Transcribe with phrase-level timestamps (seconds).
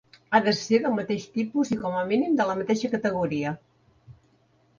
[0.35, 3.53] Ha de ser del mateix tipus i, com a mínim, de la mateixa categoria.